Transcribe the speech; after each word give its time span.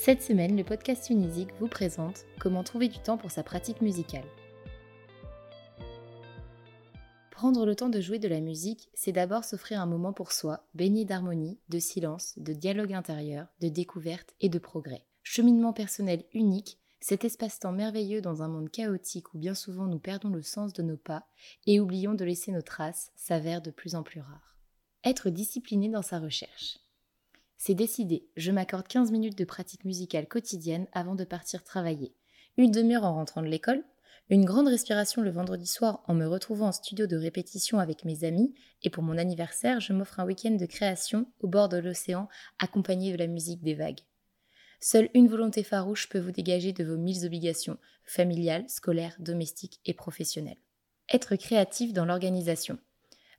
Cette 0.00 0.22
semaine, 0.22 0.56
le 0.56 0.62
podcast 0.62 1.10
Unisic 1.10 1.48
vous 1.58 1.66
présente 1.66 2.24
comment 2.38 2.62
trouver 2.62 2.86
du 2.86 3.00
temps 3.00 3.18
pour 3.18 3.32
sa 3.32 3.42
pratique 3.42 3.82
musicale. 3.82 4.24
Prendre 7.32 7.66
le 7.66 7.74
temps 7.74 7.88
de 7.88 8.00
jouer 8.00 8.20
de 8.20 8.28
la 8.28 8.40
musique, 8.40 8.90
c'est 8.94 9.10
d'abord 9.10 9.42
s'offrir 9.42 9.80
un 9.80 9.86
moment 9.86 10.12
pour 10.12 10.30
soi, 10.30 10.68
baigné 10.72 11.04
d'harmonie, 11.04 11.58
de 11.68 11.80
silence, 11.80 12.34
de 12.36 12.52
dialogue 12.52 12.92
intérieur, 12.92 13.48
de 13.60 13.68
découverte 13.68 14.36
et 14.40 14.48
de 14.48 14.60
progrès. 14.60 15.04
Cheminement 15.24 15.72
personnel 15.72 16.24
unique, 16.32 16.78
cet 17.00 17.24
espace-temps 17.24 17.72
merveilleux 17.72 18.20
dans 18.20 18.40
un 18.44 18.48
monde 18.48 18.70
chaotique 18.70 19.34
où 19.34 19.38
bien 19.38 19.54
souvent 19.54 19.86
nous 19.86 19.98
perdons 19.98 20.30
le 20.30 20.42
sens 20.42 20.72
de 20.72 20.82
nos 20.84 20.96
pas 20.96 21.26
et 21.66 21.80
oublions 21.80 22.14
de 22.14 22.24
laisser 22.24 22.52
nos 22.52 22.62
traces, 22.62 23.10
s'avère 23.16 23.62
de 23.62 23.72
plus 23.72 23.96
en 23.96 24.04
plus 24.04 24.20
rare. 24.20 24.56
Être 25.02 25.28
discipliné 25.28 25.88
dans 25.88 26.02
sa 26.02 26.20
recherche. 26.20 26.78
C'est 27.60 27.74
décidé, 27.74 28.28
je 28.36 28.52
m'accorde 28.52 28.86
15 28.86 29.10
minutes 29.10 29.36
de 29.36 29.44
pratique 29.44 29.84
musicale 29.84 30.28
quotidienne 30.28 30.86
avant 30.92 31.16
de 31.16 31.24
partir 31.24 31.64
travailler. 31.64 32.14
Une 32.56 32.70
demi-heure 32.70 33.04
en 33.04 33.14
rentrant 33.14 33.42
de 33.42 33.48
l'école, 33.48 33.82
une 34.30 34.44
grande 34.44 34.68
respiration 34.68 35.22
le 35.22 35.30
vendredi 35.30 35.66
soir 35.66 36.04
en 36.06 36.14
me 36.14 36.26
retrouvant 36.26 36.68
en 36.68 36.72
studio 36.72 37.08
de 37.08 37.16
répétition 37.16 37.80
avec 37.80 38.04
mes 38.04 38.22
amis, 38.22 38.54
et 38.84 38.90
pour 38.90 39.02
mon 39.02 39.18
anniversaire, 39.18 39.80
je 39.80 39.92
m'offre 39.92 40.20
un 40.20 40.24
week-end 40.24 40.52
de 40.52 40.66
création 40.66 41.26
au 41.40 41.48
bord 41.48 41.68
de 41.68 41.78
l'océan 41.78 42.28
accompagné 42.60 43.10
de 43.10 43.18
la 43.18 43.26
musique 43.26 43.62
des 43.62 43.74
vagues. 43.74 44.00
Seule 44.80 45.10
une 45.12 45.28
volonté 45.28 45.64
farouche 45.64 46.08
peut 46.08 46.20
vous 46.20 46.30
dégager 46.30 46.72
de 46.72 46.84
vos 46.84 46.96
mille 46.96 47.26
obligations, 47.26 47.78
familiales, 48.04 48.68
scolaires, 48.68 49.16
domestiques 49.18 49.80
et 49.84 49.94
professionnelles. 49.94 50.62
Être 51.12 51.34
créatif 51.34 51.92
dans 51.92 52.04
l'organisation. 52.04 52.78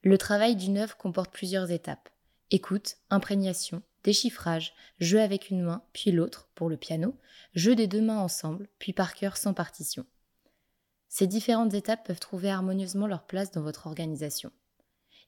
Le 0.04 0.18
travail 0.18 0.58
d'une 0.58 0.78
œuvre 0.78 0.98
comporte 0.98 1.32
plusieurs 1.32 1.72
étapes. 1.72 2.10
Écoute, 2.52 2.98
imprégnation, 3.10 3.84
déchiffrage, 4.10 4.74
jeu 5.00 5.22
avec 5.22 5.52
une 5.52 5.62
main, 5.62 5.84
puis 5.94 6.12
l'autre, 6.12 6.50
pour 6.56 6.68
le 6.68 6.78
piano, 6.78 7.16
jeu 7.54 7.76
des 7.76 7.86
deux 7.86 8.02
mains 8.02 8.18
ensemble, 8.18 8.68
puis 8.80 8.92
par 8.92 9.14
cœur 9.14 9.38
sans 9.38 9.54
partition. 9.54 10.04
Ces 11.10 11.28
différentes 11.28 11.76
étapes 11.76 12.08
peuvent 12.08 12.20
trouver 12.20 12.50
harmonieusement 12.50 13.06
leur 13.06 13.28
place 13.28 13.52
dans 13.52 13.62
votre 13.62 13.86
organisation. 13.86 14.52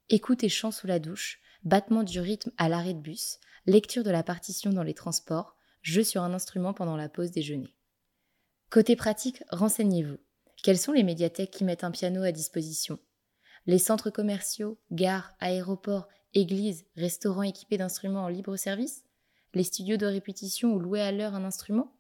Écoute 0.09 0.43
et 0.43 0.49
chant 0.49 0.71
sous 0.71 0.87
la 0.87 0.97
douche, 0.97 1.41
battement 1.63 2.01
du 2.01 2.19
rythme 2.19 2.51
à 2.57 2.69
l'arrêt 2.69 2.95
de 2.95 2.99
bus, 2.99 3.37
lecture 3.67 4.03
de 4.03 4.09
la 4.09 4.23
partition 4.23 4.73
dans 4.73 4.81
les 4.81 4.95
transports, 4.95 5.55
jeu 5.83 6.03
sur 6.03 6.23
un 6.23 6.33
instrument 6.33 6.73
pendant 6.73 6.97
la 6.97 7.07
pause 7.07 7.29
déjeuner. 7.29 7.75
Côté 8.71 8.95
pratique, 8.95 9.43
renseignez-vous. 9.51 10.17
Quelles 10.63 10.79
sont 10.79 10.91
les 10.91 11.03
médiathèques 11.03 11.51
qui 11.51 11.65
mettent 11.65 11.83
un 11.83 11.91
piano 11.91 12.23
à 12.23 12.31
disposition? 12.31 12.97
Les 13.67 13.77
centres 13.77 14.09
commerciaux, 14.09 14.79
gares, 14.89 15.35
aéroports 15.39 16.07
Églises, 16.33 16.85
restaurants 16.95 17.43
équipés 17.43 17.77
d'instruments 17.77 18.23
en 18.23 18.29
libre 18.29 18.55
service 18.55 19.03
Les 19.53 19.65
studios 19.65 19.97
de 19.97 20.05
répétition 20.05 20.73
ou 20.73 20.79
louer 20.79 21.01
à 21.01 21.11
l'heure 21.11 21.35
un 21.35 21.43
instrument 21.43 21.93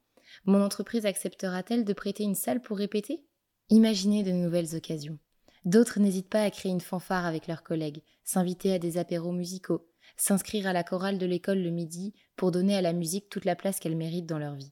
Mon 0.45 0.63
entreprise 0.63 1.05
acceptera-t-elle 1.05 1.83
de 1.83 1.91
prêter 1.91 2.23
une 2.23 2.35
salle 2.35 2.61
pour 2.61 2.77
répéter? 2.77 3.25
Imaginez 3.69 4.23
de 4.23 4.31
nouvelles 4.31 4.73
occasions. 4.73 5.19
D'autres 5.65 5.99
n'hésitent 5.99 6.29
pas 6.29 6.43
à 6.43 6.49
créer 6.49 6.71
une 6.71 6.79
fanfare 6.79 7.25
avec 7.25 7.47
leurs 7.47 7.61
collègues, 7.61 8.03
s'inviter 8.23 8.73
à 8.73 8.79
des 8.79 8.97
apéros 8.97 9.33
musicaux, 9.33 9.85
s'inscrire 10.15 10.65
à 10.65 10.71
la 10.71 10.85
chorale 10.85 11.17
de 11.17 11.25
l'école 11.25 11.59
le 11.59 11.69
midi 11.69 12.13
pour 12.37 12.51
donner 12.51 12.77
à 12.77 12.81
la 12.81 12.93
musique 12.93 13.29
toute 13.29 13.43
la 13.43 13.57
place 13.57 13.81
qu'elle 13.81 13.97
mérite 13.97 14.27
dans 14.27 14.39
leur 14.39 14.55
vie. 14.55 14.71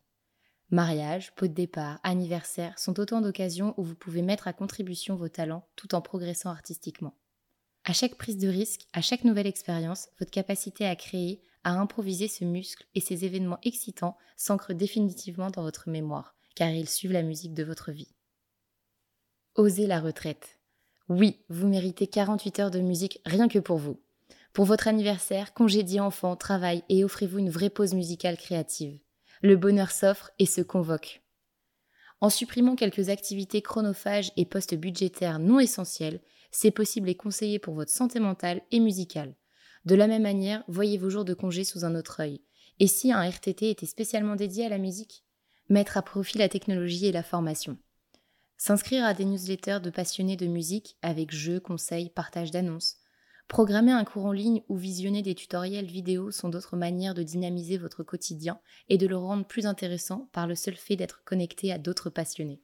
Mariage, 0.72 1.36
pot 1.36 1.48
de 1.48 1.54
départ, 1.54 2.00
anniversaire 2.04 2.80
sont 2.80 2.98
autant 2.98 3.20
d'occasions 3.20 3.74
où 3.76 3.84
vous 3.84 3.96
pouvez 3.96 4.22
mettre 4.22 4.48
à 4.48 4.54
contribution 4.54 5.18
vos 5.18 5.28
talents 5.28 5.68
tout 5.76 5.96
en 5.96 6.02
progressant 6.02 6.50
artistiquement. 6.50 7.18
À 7.90 7.94
chaque 7.94 8.14
prise 8.14 8.38
de 8.38 8.48
risque, 8.48 8.86
à 8.94 9.02
chaque 9.02 9.24
nouvelle 9.24 9.48
expérience, 9.48 10.10
votre 10.20 10.30
capacité 10.30 10.86
à 10.86 10.96
créer, 10.96 11.42
à 11.64 11.72
improviser 11.72 12.28
ce 12.28 12.46
muscle 12.46 12.86
et 12.94 13.02
ces 13.02 13.26
événements 13.26 13.58
excitants 13.64 14.16
s'ancrent 14.38 14.76
définitivement 14.76 15.50
dans 15.50 15.64
votre 15.64 15.90
mémoire, 15.90 16.36
car 16.54 16.70
ils 16.70 16.88
suivent 16.88 17.14
la 17.14 17.24
musique 17.24 17.56
de 17.56 17.64
votre 17.64 17.92
vie. 17.92 18.14
Osez 19.56 19.88
la 19.88 20.00
retraite. 20.02 20.60
Oui, 21.08 21.40
vous 21.50 21.68
méritez 21.68 22.06
48 22.06 22.60
heures 22.60 22.70
de 22.70 22.80
musique 22.80 23.22
rien 23.26 23.48
que 23.48 23.58
pour 23.58 23.80
vous. 23.80 24.00
Pour 24.54 24.66
votre 24.66 24.88
anniversaire, 24.88 25.56
congédiez 25.56 26.00
enfants, 26.00 26.36
travail 26.36 26.84
et 26.90 27.04
offrez-vous 27.04 27.40
une 27.40 27.50
vraie 27.50 27.72
pause 27.72 27.96
musicale 27.96 28.38
créative. 28.38 29.00
Le 29.42 29.56
bonheur 29.56 29.90
s'offre 29.90 30.30
et 30.38 30.46
se 30.46 30.62
convoque. 30.62 31.24
En 32.22 32.30
supprimant 32.30 32.76
quelques 32.76 33.10
activités 33.10 33.64
chronophages 33.64 34.32
et 34.38 34.46
postes 34.46 34.76
budgétaires 34.76 35.40
non 35.40 35.60
essentiels, 35.60 36.20
c'est 36.52 36.72
possible 36.72 37.10
et 37.10 37.16
conseillé 37.16 37.60
pour 37.60 37.74
votre 37.74 37.92
santé 37.92 38.20
mentale 38.20 38.62
et 38.72 38.80
musicale. 38.80 39.36
De 39.86 39.96
la 39.96 40.08
même 40.08 40.24
manière, 40.24 40.64
voyez 40.68 40.98
vos 40.98 41.10
jours 41.10 41.26
de 41.26 41.34
congé 41.34 41.64
sous 41.64 41.86
un 41.86 41.96
autre 41.96 42.20
œil. 42.20 42.42
Et 42.80 42.88
si 42.88 43.12
un 43.12 43.24
RTT 43.24 43.70
était 43.70 43.86
spécialement 43.86 44.36
dédié 44.36 44.66
à 44.66 44.70
la 44.70 44.78
musique 44.78 45.24
Mettre 45.70 45.98
à 45.98 46.02
profit 46.02 46.40
la 46.40 46.50
technologie 46.50 47.06
et 47.06 47.12
la 47.12 47.22
formation. 47.22 47.78
S'inscrire 48.58 49.06
à 49.06 49.14
des 49.14 49.24
newsletters 49.24 49.80
de 49.82 49.90
passionnés 49.90 50.36
de 50.36 50.48
musique 50.48 50.98
avec 51.02 51.32
jeux, 51.32 51.60
conseils, 51.60 52.10
partage 52.10 52.52
d'annonces. 52.52 52.98
Programmer 53.48 53.92
un 53.92 54.04
cours 54.04 54.26
en 54.26 54.32
ligne 54.32 54.64
ou 54.68 54.76
visionner 54.76 55.22
des 55.22 55.36
tutoriels 55.36 55.86
vidéo 55.86 56.30
sont 56.32 56.50
d'autres 56.50 56.76
manières 56.76 57.14
de 57.14 57.24
dynamiser 57.24 57.78
votre 57.78 58.04
quotidien 58.04 58.60
et 58.90 58.98
de 58.98 59.08
le 59.08 59.18
rendre 59.18 59.46
plus 59.46 59.66
intéressant 59.66 60.30
par 60.34 60.46
le 60.46 60.56
seul 60.56 60.76
fait 60.76 60.96
d'être 60.96 61.24
connecté 61.24 61.72
à 61.72 61.78
d'autres 61.78 62.10
passionnés. 62.10 62.62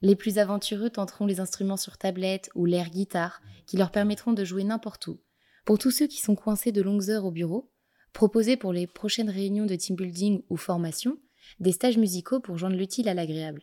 Les 0.00 0.14
plus 0.14 0.38
aventureux 0.38 0.90
tenteront 0.90 1.26
les 1.26 1.40
instruments 1.40 1.76
sur 1.76 1.98
tablette 1.98 2.50
ou 2.54 2.64
l'air 2.64 2.90
guitare 2.90 3.40
qui 3.66 3.76
leur 3.76 3.90
permettront 3.90 4.32
de 4.32 4.44
jouer 4.44 4.64
n'importe 4.64 5.06
où. 5.08 5.20
Pour 5.64 5.78
tous 5.78 5.90
ceux 5.90 6.06
qui 6.06 6.20
sont 6.20 6.36
coincés 6.36 6.72
de 6.72 6.82
longues 6.82 7.10
heures 7.10 7.24
au 7.24 7.30
bureau, 7.30 7.70
proposez 8.12 8.56
pour 8.56 8.72
les 8.72 8.86
prochaines 8.86 9.30
réunions 9.30 9.66
de 9.66 9.74
team 9.74 9.96
building 9.96 10.42
ou 10.48 10.56
formation 10.56 11.18
des 11.60 11.72
stages 11.72 11.98
musicaux 11.98 12.40
pour 12.40 12.58
joindre 12.58 12.76
l'utile 12.76 13.08
à 13.08 13.14
l'agréable. 13.14 13.62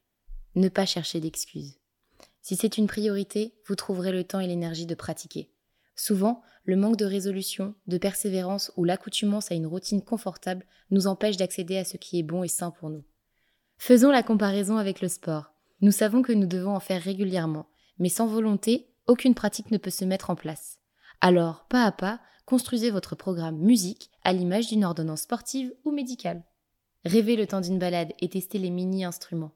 Ne 0.56 0.70
pas 0.70 0.86
chercher 0.86 1.20
d'excuses. 1.20 1.80
Si 2.42 2.56
c'est 2.56 2.78
une 2.78 2.88
priorité, 2.88 3.56
vous 3.68 3.76
trouverez 3.76 4.12
le 4.12 4.24
temps 4.24 4.40
et 4.40 4.48
l'énergie 4.48 4.86
de 4.86 4.96
pratiquer. 4.96 5.50
Souvent, 5.96 6.44
le 6.64 6.76
manque 6.76 6.98
de 6.98 7.06
résolution, 7.06 7.74
de 7.88 7.98
persévérance 7.98 8.72
ou 8.76 8.84
l'accoutumance 8.84 9.52
à 9.52 9.56
une 9.56 9.66
routine 9.66 10.04
confortable 10.04 10.66
nous 10.92 11.08
empêche 11.08 11.38
d'accéder 11.38 11.78
à 11.78 11.86
ce 11.86 11.98
qui 11.98 12.20
est 12.20 12.24
bon 12.24 12.44
et 12.44 12.48
sain 12.48 12.72
pour 12.72 12.90
nous. 12.90 13.04
Faisons 13.78 14.12
la 14.12 14.24
comparaison 14.24 14.78
avec 14.78 15.02
le 15.02 15.08
sport. 15.08 15.55
Nous 15.86 15.92
savons 15.92 16.24
que 16.24 16.34
nous 16.34 16.48
devons 16.48 16.76
en 16.76 16.80
faire 16.80 17.04
régulièrement, 17.04 17.68
mais 18.00 18.10
sans 18.10 18.26
volonté, 18.26 18.88
aucune 19.06 19.36
pratique 19.36 19.70
ne 19.70 19.78
peut 19.78 19.92
se 19.92 20.04
mettre 20.04 20.32
en 20.32 20.36
place. 20.36 20.80
Alors, 21.22 21.68
pas 21.70 21.84
à 21.84 21.92
pas, 21.92 22.20
construisez 22.48 22.90
votre 22.90 23.16
programme 23.16 23.60
musique 23.60 24.10
à 24.24 24.34
l'image 24.34 24.66
d'une 24.66 24.84
ordonnance 24.84 25.22
sportive 25.22 25.72
ou 25.84 25.92
médicale. 25.92 26.44
Rêvez 27.04 27.36
le 27.36 27.46
temps 27.46 27.62
d'une 27.62 27.78
balade 27.78 28.14
et 28.20 28.30
testez 28.30 28.58
les 28.58 28.72
mini-instruments. 28.72 29.52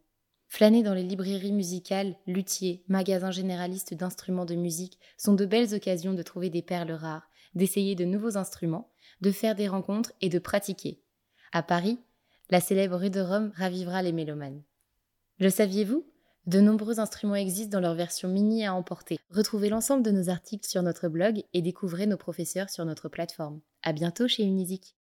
Flâner 0.48 0.84
dans 0.84 0.94
les 0.94 1.02
librairies 1.02 1.52
musicales, 1.52 2.16
luthiers, 2.28 2.84
magasins 2.88 3.32
généralistes 3.32 3.96
d'instruments 3.96 4.46
de 4.46 4.54
musique 4.54 5.00
sont 5.18 5.34
de 5.34 5.48
belles 5.48 5.74
occasions 5.74 6.14
de 6.14 6.22
trouver 6.22 6.52
des 6.52 6.62
perles 6.62 6.92
rares, 6.92 7.28
d'essayer 7.56 7.96
de 7.96 8.06
nouveaux 8.06 8.38
instruments, 8.38 8.92
de 9.22 9.32
faire 9.32 9.56
des 9.56 9.68
rencontres 9.68 10.14
et 10.22 10.30
de 10.30 10.38
pratiquer. 10.38 11.02
À 11.54 11.64
Paris, 11.64 11.98
la 12.52 12.62
célèbre 12.62 12.98
rue 12.98 13.10
de 13.10 13.20
Rome 13.20 13.52
ravivera 13.56 14.04
les 14.04 14.14
mélomanes. 14.14 14.62
Le 15.40 15.50
saviez-vous? 15.50 16.06
De 16.50 16.62
nombreux 16.62 17.00
instruments 17.00 17.36
existent 17.36 17.78
dans 17.78 17.80
leur 17.80 17.94
version 17.94 18.28
mini 18.28 18.66
à 18.66 18.74
emporter. 18.74 19.20
Retrouvez 19.30 19.70
l'ensemble 19.70 20.02
de 20.02 20.10
nos 20.10 20.30
articles 20.32 20.68
sur 20.68 20.82
notre 20.82 21.08
blog 21.08 21.44
et 21.54 21.62
découvrez 21.62 22.08
nos 22.08 22.18
professeurs 22.18 22.72
sur 22.72 22.86
notre 22.86 23.08
plateforme. 23.08 23.60
À 23.84 23.94
bientôt 23.94 24.28
chez 24.28 24.42
Unisic. 24.42 24.96